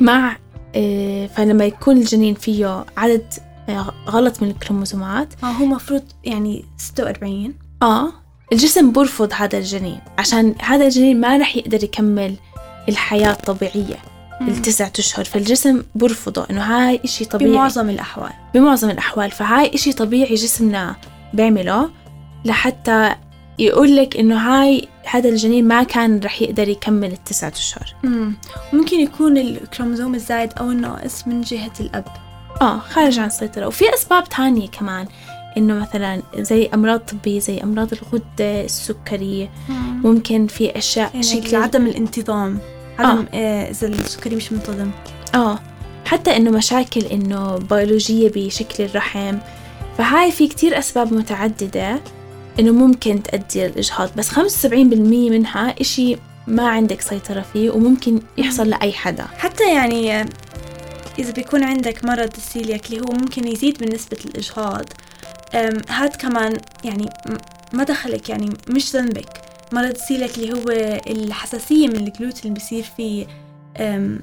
مع 0.00 0.36
آه، 0.74 1.26
فلما 1.26 1.64
يكون 1.64 1.96
الجنين 1.96 2.34
فيه 2.34 2.84
عدد 2.96 3.34
آه، 3.68 3.94
غلط 4.08 4.42
من 4.42 4.50
الكروموزومات 4.50 5.28
آه 5.42 5.46
هو 5.46 5.64
مفروض 5.64 6.02
يعني 6.24 6.64
46 6.76 7.54
آه 7.82 8.12
الجسم 8.52 8.92
برفض 8.92 9.32
هذا 9.32 9.58
الجنين. 9.58 10.00
عشان 10.18 10.54
هذا 10.62 10.84
الجنين 10.84 11.20
ما 11.20 11.36
رح 11.36 11.56
يقدر 11.56 11.84
يكمل 11.84 12.34
الحياة 12.88 13.30
الطبيعية 13.30 13.96
التسعة 14.40 14.92
أشهر. 14.98 15.24
فالجسم 15.24 15.82
برفضه 15.94 16.46
إنه 16.50 16.62
هاي 16.62 17.00
إشي 17.04 17.24
طبيعي. 17.24 17.50
بمعظم 17.50 17.90
الأحوال. 17.90 18.32
بمعظم 18.54 18.90
الأحوال. 18.90 19.30
فهاي 19.30 19.74
إشي 19.74 19.92
طبيعي 19.92 20.34
جسمنا 20.34 20.96
بيعمله 21.34 21.90
لحتى 22.44 23.14
يقول 23.58 23.96
لك 23.96 24.16
إنه 24.16 24.36
هاي 24.36 24.88
هذا 25.04 25.28
الجنين 25.28 25.68
ما 25.68 25.82
كان 25.82 26.20
رح 26.20 26.42
يقدر 26.42 26.68
يكمل 26.68 27.12
التسعة 27.12 27.52
أشهر. 27.56 27.94
مم. 28.02 28.34
ممكن 28.72 29.00
يكون 29.00 29.36
الكروموزوم 29.38 30.14
الزايد 30.14 30.52
أو 30.60 30.70
الناقص 30.70 31.26
من 31.26 31.40
جهة 31.40 31.72
الأب. 31.80 32.04
آه 32.60 32.78
خارج 32.78 33.18
عن 33.18 33.26
السيطرة 33.26 33.66
وفي 33.66 33.94
أسباب 33.94 34.28
تانية 34.28 34.68
كمان. 34.68 35.06
إنه 35.56 35.74
مثلا 35.74 36.22
زي 36.36 36.68
أمراض 36.74 37.00
طبية 37.00 37.40
زي 37.40 37.58
أمراض 37.58 37.88
الغدة 37.92 38.64
السكرية. 38.64 39.50
ممكن 40.04 40.46
في 40.46 40.78
أشياء 40.78 41.10
يعني 41.12 41.22
شكل 41.22 41.56
عدم 41.56 41.86
الانتظام. 41.86 42.58
عدم 42.98 43.26
آه. 43.34 43.70
إذا 43.70 43.86
السكري 43.86 44.36
مش 44.36 44.52
منتظم. 44.52 44.90
آه. 45.34 45.58
حتى 46.04 46.36
إنه 46.36 46.50
مشاكل 46.50 47.00
إنه 47.00 47.56
بيولوجية 47.56 48.30
بشكل 48.34 48.84
الرحم. 48.84 49.38
فهاي 49.98 50.32
في 50.32 50.48
كتير 50.48 50.78
أسباب 50.78 51.12
متعددة 51.14 52.00
إنه 52.60 52.72
ممكن 52.72 53.22
تؤدي 53.22 53.66
للإجهاض. 53.66 54.10
بس 54.16 54.28
75% 54.28 55.30
منها 55.30 55.74
إشي 55.80 56.16
ما 56.46 56.68
عندك 56.68 57.00
سيطرة 57.00 57.44
فيه 57.52 57.70
وممكن 57.70 58.20
يحصل 58.38 58.68
لأي 58.70 58.92
حدا. 58.92 59.24
حتى 59.38 59.74
يعني 59.74 60.20
آه، 60.20 60.26
إذا 61.18 61.32
بيكون 61.32 61.64
عندك 61.64 62.04
مرض 62.04 62.30
السيلياك 62.36 62.86
اللي 62.86 63.00
هو 63.00 63.12
ممكن 63.12 63.48
يزيد 63.48 63.84
من 63.84 63.94
نسبة 63.94 64.18
الإجهاض 64.24 64.84
هاد 65.88 66.16
كمان 66.16 66.56
يعني 66.84 67.08
ما 67.72 67.84
دخلك 67.84 68.28
يعني 68.28 68.50
مش 68.70 68.96
ذنبك. 68.96 69.42
مرض 69.72 69.90
السيلياك 69.90 70.38
اللي 70.38 70.52
هو 70.52 70.64
الحساسية 71.06 71.88
من 71.88 71.96
الجلوتين 71.96 72.42
اللي 72.44 72.54
بيصير 72.54 72.82
فيه 72.96 73.26
أم، 73.76 74.20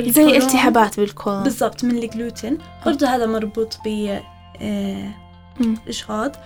زي. 0.00 0.36
التهابات 0.36 1.00
بالكولون. 1.00 1.42
بالضبط 1.42 1.84
من 1.84 1.98
الجلوتين. 1.98 2.58
برضه 2.86 3.06
هذا 3.08 3.26
مربوط 3.26 3.78
ب. 3.84 4.18
إجهاض 5.88 6.36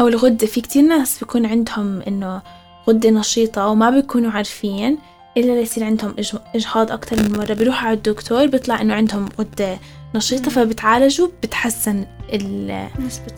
أو 0.00 0.08
الغدة. 0.08 0.46
في 0.46 0.60
كتير 0.60 0.82
ناس 0.82 1.18
بيكون 1.18 1.46
عندهم 1.46 2.00
إنه 2.02 2.42
غدة 2.88 3.10
نشيطة 3.10 3.66
وما 3.66 3.90
بيكونوا 3.90 4.30
عارفين 4.30 4.98
إلا 5.36 5.52
ليصير 5.52 5.84
عندهم 5.84 6.14
إج- 6.20 6.36
إجهاض 6.54 6.92
أكتر 6.92 7.16
من 7.22 7.32
مرة. 7.38 7.54
بيروحوا 7.54 7.88
على 7.88 7.96
الدكتور 7.96 8.46
بيطلع 8.46 8.80
إنه 8.80 8.94
عندهم 8.94 9.28
غدة 9.40 9.78
نشيطة. 10.14 10.50
فبتعالجوا 10.50 11.28
بتحسن 11.42 12.06
ال 12.32 12.88
نسبة 12.98 13.34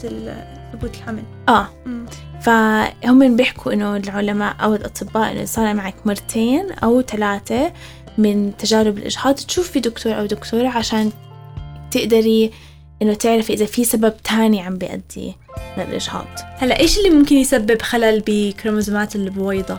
ثبوت 0.72 0.94
الحمل 0.94 1.22
آه 1.48 1.68
مم. 1.86 2.06
فهم 2.40 3.36
بيحكوا 3.36 3.72
إنه 3.72 3.96
العلماء 3.96 4.56
أو 4.60 4.74
الأطباء 4.74 5.32
إنه 5.32 5.44
صار 5.44 5.74
معك 5.74 5.94
مرتين 6.06 6.72
أو 6.72 7.02
ثلاثة 7.02 7.72
من 8.18 8.56
تجارب 8.56 8.98
الإجهاض 8.98 9.34
تشوفي 9.34 9.80
دكتور 9.80 10.18
أو 10.18 10.26
دكتورة 10.26 10.68
عشان 10.68 11.10
تقدري 11.90 12.50
إنه 13.02 13.14
تعرفي 13.14 13.52
إذا 13.52 13.66
في 13.66 13.84
سبب 13.84 14.14
تاني 14.24 14.60
عم 14.60 14.78
بيأدي 14.78 15.34
للإجهاض 15.78 16.26
هلا 16.58 16.80
إيش 16.80 16.98
اللي 16.98 17.10
ممكن 17.10 17.36
يسبب 17.36 17.82
خلل 17.82 18.22
بكروموزومات 18.26 19.16
البويضة؟ 19.16 19.78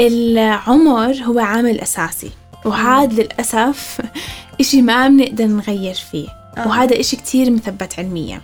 العمر 0.00 1.12
هو 1.14 1.38
عامل 1.38 1.80
أساسي 1.80 2.30
وهذا 2.66 3.22
للأسف 3.22 4.00
إشي 4.60 4.82
ما 4.82 5.08
بنقدر 5.08 5.46
نغير 5.46 5.94
فيه. 5.94 6.28
آه. 6.58 6.68
وهذا 6.68 7.00
إشي 7.00 7.16
كتير 7.16 7.50
مثبت 7.50 7.98
علميا. 7.98 8.40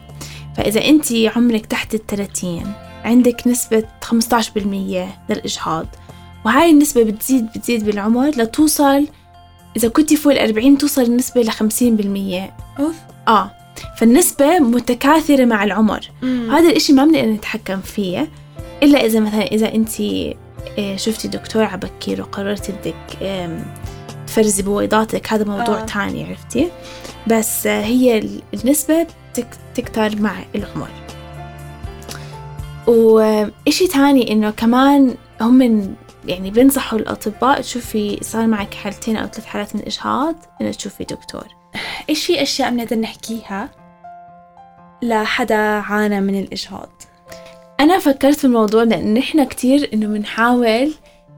فإذا 0.56 0.84
أنت 0.84 1.12
عمرك 1.12 1.66
تحت 1.66 1.94
الثلاثين 1.94 2.72
عندك 3.04 3.46
نسبة 3.46 3.84
15% 4.04 5.08
للإجهاض 5.28 5.86
وهاي 6.44 6.70
النسبة 6.70 7.02
بتزيد 7.02 7.46
بتزيد 7.56 7.84
بالعمر 7.84 8.28
لتوصل 8.28 9.06
إذا 9.76 9.88
كنتي 9.88 10.16
فوق 10.16 10.32
الأربعين 10.32 10.78
توصل 10.78 11.02
النسبة 11.02 11.42
لخمسين 11.42 11.96
بالمية. 11.96 12.54
أوف. 12.78 12.94
آه. 13.28 13.50
فالنسبة 13.98 14.58
متكاثرة 14.58 15.44
مع 15.44 15.64
العمر. 15.64 16.10
مم. 16.22 16.50
هذا 16.50 16.68
الإشي 16.68 16.92
ما 16.92 17.04
بنقدر 17.04 17.28
نتحكم 17.28 17.80
فيه 17.80 18.28
إلا 18.82 19.06
إذا 19.06 19.20
مثلا 19.20 19.42
إذا 19.42 19.74
أنت 19.74 20.00
آه، 20.78 20.96
شفتي 20.96 21.28
دكتور 21.28 21.64
عبكير 21.64 22.20
وقررتي 22.20 22.72
بدك 22.72 23.22
آم، 24.32 24.42
تفرزي 24.42 24.62
بويضاتك 24.62 25.32
هذا 25.32 25.44
موضوع 25.44 25.80
آه. 25.80 25.84
تاني 25.84 26.24
عرفتي 26.24 26.70
بس 27.26 27.66
آه، 27.66 27.82
هي 27.84 28.18
ال- 28.18 28.42
النسبة 28.54 29.06
تكتر 29.74 30.16
مع 30.20 30.32
العمر 30.54 30.88
وإشي 32.86 33.86
تاني 33.88 34.32
إنه 34.32 34.50
كمان 34.50 35.14
هم 35.40 35.54
من 35.54 35.94
يعني 36.26 36.50
بينصحوا 36.50 36.98
الأطباء 36.98 37.60
تشوفي 37.60 38.18
صار 38.22 38.46
معك 38.46 38.74
حالتين 38.74 39.16
أو 39.16 39.26
ثلاث 39.26 39.44
حالات 39.46 39.74
من 39.74 39.80
الإجهاض 39.80 40.34
إنه 40.60 40.70
تشوفي 40.70 41.04
دكتور 41.04 41.46
إيش 42.08 42.26
في 42.26 42.42
أشياء 42.42 42.70
بنقدر 42.70 42.96
نحكيها 42.96 43.68
لحدا 45.02 45.56
عانى 45.56 46.20
من 46.20 46.38
الإجهاض؟ 46.40 46.88
أنا 47.80 47.98
فكرت 47.98 48.36
في 48.36 48.44
الموضوع 48.44 48.82
لأن 48.82 49.16
إحنا 49.16 49.44
كتير 49.44 49.90
إنه 49.94 50.06
بنحاول 50.06 50.92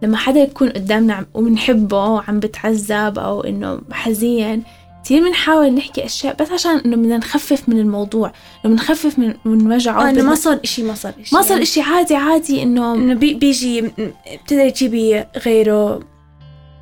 لما 0.05 0.17
حدا 0.17 0.41
يكون 0.41 0.69
قدامنا 0.69 1.15
عم- 1.15 1.27
وبنحبه 1.35 2.05
وعم 2.07 2.41
بتعذب 2.41 3.19
أو 3.19 3.41
إنه 3.41 3.81
حزين 3.93 4.63
كتير 5.05 5.25
بنحاول 5.29 5.75
نحكي 5.75 6.05
أشياء 6.05 6.37
بس 6.43 6.51
عشان 6.51 6.71
إنه 6.79 6.97
بدنا 6.97 7.17
نخفف 7.17 7.69
من 7.69 7.79
الموضوع 7.79 8.33
إنه 8.65 8.75
بنخفف 8.75 9.19
من 9.19 9.35
من 9.45 9.73
وجعه 9.73 10.07
آه 10.07 10.11
إنه 10.11 10.23
ما 10.23 10.35
صار 10.35 10.61
إشي 10.65 10.83
ما 10.83 10.95
صار 10.95 11.13
إشي. 11.23 11.37
ما 11.37 11.43
صار 11.43 11.63
إشي 11.63 11.81
عادي 11.81 12.15
عادي 12.17 12.63
إنه 12.63 12.95
إنه 12.95 13.15
بي 13.15 13.35
بيجي 13.35 13.81
بتقدري 13.81 14.71
تجيبي 14.71 15.25
غيره. 15.47 16.01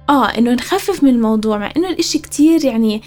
آه 0.09 0.27
إنه 0.39 0.53
نخفف 0.53 1.05
من 1.05 1.11
الموضوع 1.11 1.59
مع 1.59 1.73
إنه 1.77 1.89
الإشي 1.89 2.19
كتير 2.19 2.65
يعني 2.65 3.03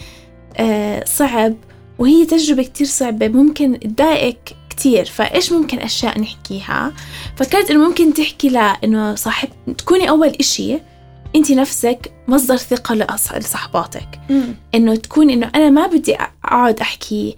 آه 0.57 1.03
صعب 1.05 1.55
وهي 1.99 2.25
تجربة 2.25 2.63
كتير 2.63 2.87
صعبة. 2.87 3.27
ممكن 3.27 3.79
تضايقك 3.79 4.55
كتير 4.77 5.05
فإيش 5.05 5.51
ممكن 5.51 5.79
أشياء 5.79 6.19
نحكيها؟ 6.19 6.93
فكرت 7.35 7.71
إنه 7.71 7.87
ممكن 7.87 8.13
تحكي 8.13 8.49
لا 8.49 8.59
إنه 8.83 9.15
صاحب 9.15 9.49
تكوني 9.77 10.09
أول 10.09 10.27
إشي 10.27 10.77
أنت 11.35 11.51
نفسك 11.51 12.11
مصدر 12.27 12.57
ثقة 12.57 12.95
لأص- 13.05 13.35
لصحباتك 13.35 14.19
إنه 14.75 14.95
تكون 14.95 15.29
إنه 15.29 15.51
أنا 15.55 15.69
ما 15.69 15.87
بدي 15.87 16.15
أقعد 16.45 16.79
أحكي 16.79 17.35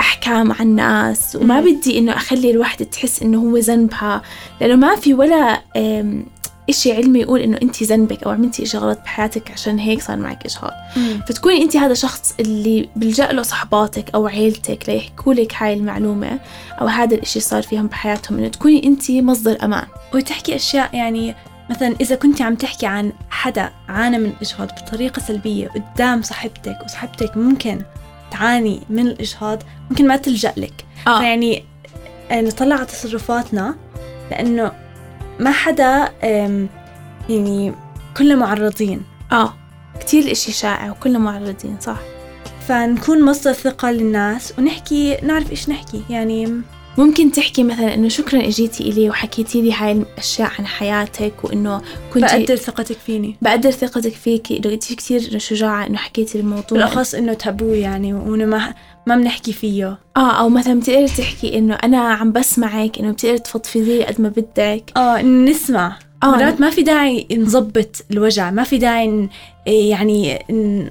أحكام 0.00 0.52
عن 0.52 0.66
الناس 0.66 1.36
وما. 1.36 1.60
بدي 1.60 1.98
إنه 1.98 2.12
أخلي 2.16 2.50
الوحدة 2.50 2.84
تحس 2.84 3.22
إنه 3.22 3.38
هو 3.38 3.56
ذنبها 3.56 4.22
لأنه 4.60 4.76
ما 4.76 4.96
في 4.96 5.14
ولا 5.14 5.62
إشي 6.70 6.92
علمي 6.92 7.20
يقول 7.20 7.40
إنه 7.40 7.58
أنت 7.62 7.82
ذنبك 7.82 8.22
أو 8.22 8.30
عملتي 8.30 8.62
إشي 8.62 8.78
غلط 8.78 8.98
بحياتك 9.04 9.50
عشان 9.50 9.78
هيك 9.78 10.02
صار 10.02 10.16
معك 10.16 10.44
إجهاض 10.44 10.72
فتكوني 11.26 11.62
أنت 11.62 11.76
هذا 11.76 11.92
الشخص 11.92 12.34
اللي 12.40 12.88
بلجأ 12.96 13.32
له 13.32 13.42
صحباتك 13.42 14.14
أو 14.14 14.26
عيلتك 14.26 14.88
ليحكوا 14.88 15.34
لك 15.34 15.54
هاي 15.58 15.74
المعلومة 15.74 16.38
أو 16.80 16.86
هذا 16.86 17.14
الإشي 17.14 17.40
صار 17.40 17.62
فيهم 17.62 17.86
بحياتهم 17.86 18.38
إنه 18.38 18.48
تكوني 18.48 18.86
أنت 18.86 19.10
مصدر 19.10 19.64
أمان. 19.64 19.86
وتحكي 20.14 20.56
أشياء 20.56 20.94
يعني 20.94 21.34
مثلا 21.70 21.94
إذا 22.00 22.16
كنت 22.16 22.42
عم 22.42 22.54
تحكي 22.54 22.86
عن 22.86 23.12
حدا 23.30 23.70
عانى 23.88 24.18
من 24.18 24.26
الإجهاض 24.26 24.68
بطريقة 24.68 25.20
سلبية 25.20 25.68
قدام 25.68 26.22
صاحبتك 26.22 26.78
وصاحبتك 26.84 27.36
ممكن 27.36 27.80
تعاني 28.30 28.80
من 28.90 29.06
الإجهاض 29.06 29.62
ممكن 29.90 30.06
ما 30.06 30.16
تلجأ 30.16 30.52
لك. 30.56 30.84
آه. 31.06 31.18
فيعني 31.18 31.64
آه، 32.30 32.40
نطلع 32.40 32.76
على 32.76 32.86
تصرفاتنا 32.86 33.76
لأنه 34.30 34.72
ما 35.40 35.50
حدا 35.50 36.08
يعني 37.28 37.74
كلنا 38.16 38.34
معرضين. 38.34 39.02
آه. 39.32 39.54
كتير 40.00 40.24
الإشي 40.24 40.52
شائع 40.52 40.90
وكلنا 40.90 41.18
معرضين 41.18 41.76
صح. 41.80 41.98
فنكون 42.68 43.24
مصدر 43.24 43.52
ثقة 43.52 43.90
للناس 43.90 44.54
ونحكي 44.58 45.16
نعرف 45.22 45.50
إيش 45.50 45.68
نحكي. 45.68 46.02
يعني 46.10 46.62
ممكن 46.98 47.32
تحكي 47.32 47.62
مثلا 47.62 47.94
إنه 47.94 48.08
شكرا 48.08 48.40
إجيتي 48.40 48.90
إلي 48.90 49.10
وحكيتي 49.10 49.62
لي 49.62 49.72
هاي 49.72 49.92
الأشياء 49.92 50.50
عن 50.58 50.66
حياتك 50.66 51.32
وإنه 51.44 51.82
كنت 52.12 52.24
بقدر 52.24 52.56
ثقتك 52.56 52.96
فيني. 53.06 53.36
بقدر 53.42 53.70
ثقتك 53.70 54.12
فيكي. 54.12 54.56
انه 54.58 54.72
انت 54.72 54.92
كثير 54.92 55.38
شجاعة 55.38 55.86
إنه 55.86 55.98
حكيتي 55.98 56.40
الموضوع. 56.40 56.64
بالأخص 56.70 57.14
إنه 57.14 57.32
تابو 57.32 57.72
يعني 57.72 58.14
وإنه 58.14 58.44
ما 58.44 58.74
ما 59.06 59.16
بنحكي 59.16 59.52
فيه. 59.52 59.98
آه 60.16 60.30
أو 60.40 60.48
مثلا 60.48 60.80
بتقدر 60.80 61.06
تحكي 61.08 61.58
إنه 61.58 61.74
أنا 61.74 61.98
عم 61.98 62.32
بسمعك 62.32 62.98
إنه 62.98 63.10
بتقدر 63.12 63.36
تفضفضي 63.36 64.04
قد 64.04 64.20
ما 64.20 64.28
بدك. 64.28 64.92
آه 64.96 65.22
نسمع. 65.22 65.96
آه. 66.22 66.26
مرات 66.26 66.60
ما 66.60 66.70
في 66.70 66.82
داعي 66.82 67.26
نظبط 67.32 68.04
الوجع 68.10 68.50
ما 68.50 68.64
في 68.64 68.78
داعي 68.78 69.06
ن- 69.08 69.28
يعني 69.66 70.44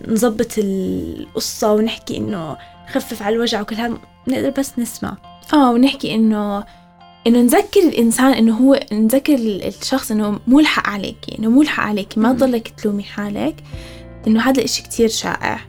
نظبط 0.08 0.48
القصة 0.58 1.74
ونحكي 1.74 2.18
إنه 2.18 2.58
نخفف 2.90 3.22
على 3.24 3.36
الوجع 3.36 3.62
وكل 3.62 3.76
هذا. 3.76 3.98
نقدر 4.28 4.50
بس 4.50 4.80
نسمع. 4.80 5.18
آه 5.54 5.72
ونحكي 5.72 6.16
إنه 6.16 6.64
إنه 7.28 7.42
نذكر 7.42 7.80
الإنسان 7.80 8.32
إنه 8.34 8.54
هو 8.58 8.80
نذكر 8.92 9.36
الشخص 9.36 10.12
إنه 10.12 10.40
مو 10.48 10.60
الحق 10.60 10.88
عليكي 10.90 11.38
إنه 11.40 11.50
مو 11.50 11.62
الحق 11.62 11.84
عليكي 11.84 12.20
ما. 12.20 12.34
تضلك 12.34 12.68
تلومي 12.68 13.04
حالك. 13.04 13.56
إنه 14.28 14.42
هذا 14.42 14.60
الاشي 14.60 14.84
كتير 14.84 15.08
شائع. 15.08 15.60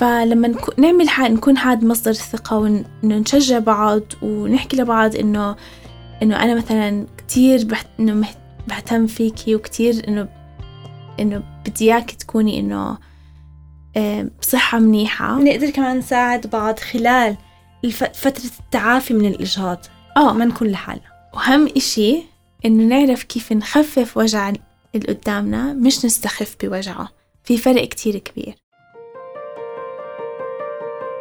فلما 0.00 0.54
نعمل 0.78 1.08
حال 1.08 1.34
نكون 1.34 1.58
هذا 1.58 1.86
مصدر 1.86 2.10
الثقة 2.10 2.58
وإنه 2.58 2.84
نشجع 3.02 3.58
بعض 3.58 4.02
ونحكي 4.22 4.76
لبعض 4.76 5.16
إنه 5.16 5.56
إنه 6.22 6.42
أنا 6.42 6.54
مثلا 6.54 7.06
كتير 7.18 7.64
بحت 7.64 7.86
إنه 8.00 8.28
بهتم 8.68 9.06
فيكي 9.06 9.54
وكتير 9.54 10.08
إنه 10.08 10.28
إنه 11.20 11.42
بدي 11.66 11.84
إياك 11.84 12.10
تكوني 12.10 12.60
إنه 12.60 12.98
بصحة 14.40 14.78
منيحة. 14.78 15.38
نقدر 15.38 15.70
كمان 15.70 15.98
نساعد 15.98 16.46
بعض 16.46 16.78
خلال. 16.78 17.36
فترة 18.14 18.50
التعافي 18.60 19.14
من 19.14 19.26
الإجهاض. 19.26 19.78
آه. 20.16 20.32
ما 20.32 20.44
نكون 20.44 20.68
لحالنا. 20.68 21.30
وأهم 21.34 21.68
إشي 21.76 22.22
إنه 22.64 22.84
نعرف 22.84 23.22
كيف 23.22 23.52
نخفف 23.52 24.16
وجع 24.16 24.48
اللي 24.94 25.06
قدامنا 25.08 25.72
مش 25.72 26.04
نستخف 26.04 26.56
بوجعه. 26.62 27.08
في 27.44 27.56
فرق 27.56 27.84
كتير 27.84 28.18
كبير. 28.18 28.54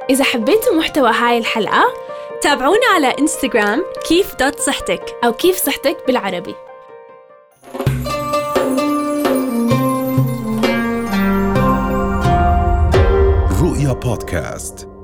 إذا 0.10 0.24
حبيتوا 0.24 0.76
محتوى 0.76 1.10
هاي 1.10 1.38
الحلقة 1.38 1.84
تابعونا 2.42 2.88
على 2.94 3.08
إنستغرام 3.20 3.86
كيف 4.08 4.36
دوت 4.36 4.60
صحتك 4.60 5.04
أو 5.24 5.34
كيف 5.34 5.58
صحتك 5.58 5.98
بالعربي. 6.08 6.56
رؤيا 13.62 13.94
بودكاست. 13.94 14.99